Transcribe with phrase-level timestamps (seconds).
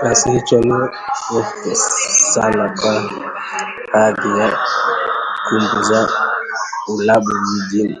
[0.00, 0.78] Kiasi hicho ni
[1.30, 1.74] mufti
[2.32, 3.02] sana kwa
[3.92, 4.58] hadhi ya
[5.48, 6.08] kumbi za
[6.88, 7.98] ulabu vijijini